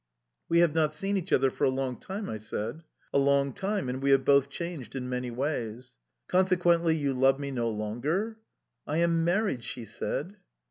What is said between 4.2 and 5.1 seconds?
both changed in